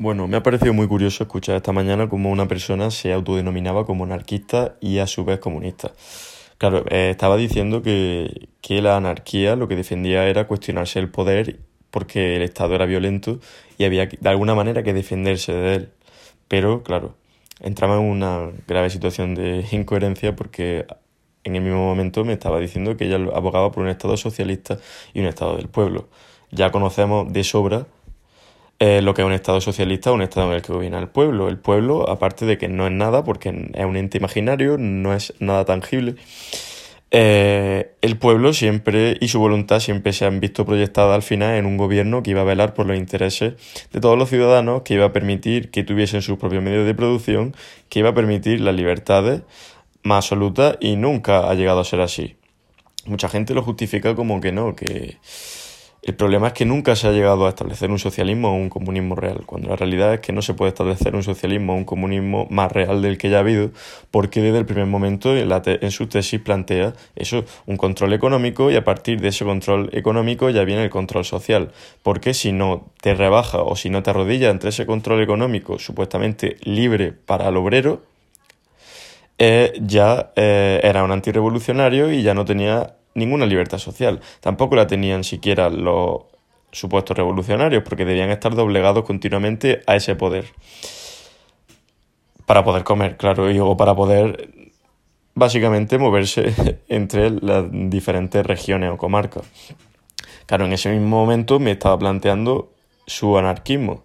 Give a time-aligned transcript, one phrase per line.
[0.00, 4.04] Bueno, me ha parecido muy curioso escuchar esta mañana cómo una persona se autodenominaba como
[4.04, 5.90] anarquista y a su vez comunista.
[6.56, 11.58] Claro, eh, estaba diciendo que, que la anarquía lo que defendía era cuestionarse el poder
[11.90, 13.40] porque el Estado era violento
[13.76, 15.88] y había de alguna manera que defenderse de él.
[16.46, 17.16] Pero, claro,
[17.60, 20.86] entraba en una grave situación de incoherencia porque
[21.42, 24.78] en el mismo momento me estaba diciendo que ella abogaba por un Estado socialista
[25.12, 26.08] y un Estado del pueblo.
[26.52, 27.86] Ya conocemos de sobra
[28.80, 31.48] lo que es un Estado socialista, un Estado en el que gobierna el pueblo.
[31.48, 35.34] El pueblo, aparte de que no es nada, porque es un ente imaginario, no es
[35.40, 36.16] nada tangible,
[37.10, 41.64] eh, el pueblo siempre y su voluntad siempre se han visto proyectadas al final en
[41.64, 43.54] un gobierno que iba a velar por los intereses
[43.92, 47.56] de todos los ciudadanos, que iba a permitir que tuviesen sus propios medios de producción,
[47.88, 49.42] que iba a permitir las libertades
[50.02, 52.36] más absolutas y nunca ha llegado a ser así.
[53.06, 55.16] Mucha gente lo justifica como que no, que
[56.10, 59.14] el problema es que nunca se ha llegado a establecer un socialismo o un comunismo
[59.14, 62.46] real, cuando la realidad es que no se puede establecer un socialismo o un comunismo
[62.50, 63.70] más real del que ya ha habido,
[64.10, 68.84] porque desde el primer momento en, su tesis plantea eso, un control económico y a
[68.84, 73.62] partir de ese control económico ya viene el control social, porque si no te rebaja
[73.62, 78.02] o si no te arrodilla entre ese control económico supuestamente libre para el obrero,
[79.36, 84.20] eh, ya eh, era un antirrevolucionario y ya no tenía ninguna libertad social.
[84.40, 86.22] Tampoco la tenían siquiera los
[86.70, 90.46] supuestos revolucionarios, porque debían estar doblegados continuamente a ese poder.
[92.46, 94.70] Para poder comer, claro, y o para poder
[95.34, 99.44] básicamente moverse entre las diferentes regiones o comarcas.
[100.46, 102.72] Claro, en ese mismo momento me estaba planteando
[103.06, 104.04] su anarquismo.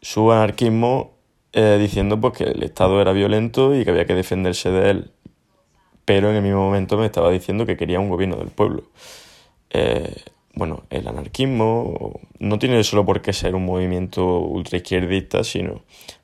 [0.00, 1.12] Su anarquismo
[1.52, 5.10] eh, diciendo pues, que el Estado era violento y que había que defenderse de él
[6.10, 8.82] pero en el mismo momento me estaba diciendo que quería un gobierno del pueblo.
[9.70, 15.82] Eh, bueno, el anarquismo no tiene solo por qué ser un movimiento ultraizquierdista, sino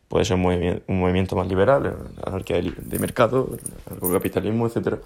[0.08, 0.42] puede ser un,
[0.88, 3.48] movimiento, más liberal, la anarquía de, mercado,
[3.88, 4.96] el capitalismo, etc.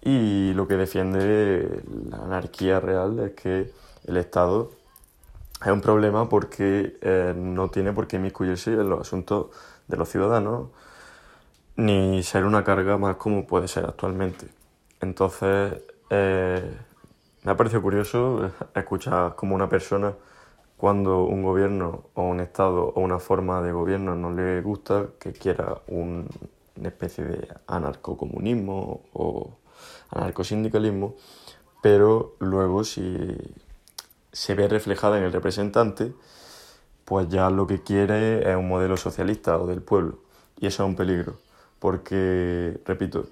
[0.00, 3.70] Y lo que defiende la anarquía real es que
[4.06, 4.70] el Estado
[5.60, 9.48] es un problema porque eh, no tiene por qué inmiscuirse en los asuntos
[9.86, 10.68] de los ciudadanos
[11.78, 14.48] ni ser una carga más como puede ser actualmente.
[15.00, 15.80] Entonces,
[16.10, 16.76] eh,
[17.44, 20.12] me ha parecido curioso escuchar como una persona
[20.76, 25.32] cuando un gobierno o un estado o una forma de gobierno no le gusta que
[25.32, 26.26] quiera una
[26.82, 29.52] especie de anarcocomunismo o
[30.10, 31.14] anarcosindicalismo,
[31.80, 33.36] pero luego si
[34.32, 36.12] se ve reflejada en el representante,
[37.04, 40.18] pues ya lo que quiere es un modelo socialista o del pueblo,
[40.58, 41.47] y eso es un peligro
[41.78, 43.26] porque, repito,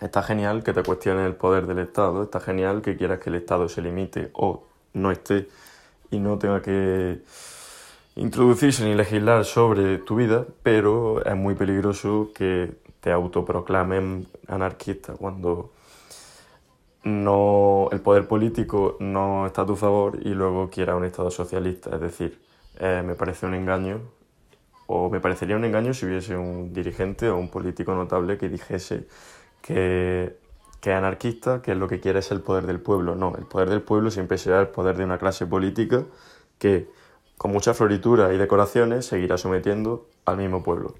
[0.00, 3.36] está genial que te cuestiones el poder del Estado, está genial que quieras que el
[3.36, 5.48] Estado se limite o no esté
[6.10, 7.22] y no tenga que
[8.16, 15.72] introducirse ni legislar sobre tu vida, pero es muy peligroso que te autoproclamen anarquista cuando
[17.02, 21.90] no el poder político no está a tu favor y luego quiera un Estado socialista.
[21.94, 22.40] Es decir,
[22.78, 24.00] eh, me parece un engaño
[24.86, 29.06] o me parecería un engaño si hubiese un dirigente o un político notable que dijese
[29.62, 30.36] que,
[30.80, 33.14] que es anarquista, que lo que quiere es el poder del pueblo.
[33.14, 36.04] No, el poder del pueblo siempre será el poder de una clase política
[36.58, 36.88] que,
[37.38, 40.94] con mucha floritura y decoraciones, seguirá sometiendo al mismo pueblo.